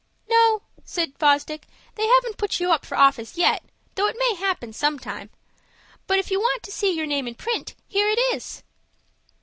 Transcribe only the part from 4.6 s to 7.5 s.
sometime. But if you want to see your name in